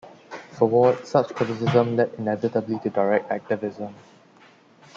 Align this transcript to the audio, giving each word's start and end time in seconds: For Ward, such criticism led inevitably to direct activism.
For 0.53 0.67
Ward, 0.67 1.05
such 1.05 1.27
criticism 1.35 1.95
led 1.95 2.15
inevitably 2.17 2.79
to 2.79 2.89
direct 2.89 3.29
activism. 3.31 3.93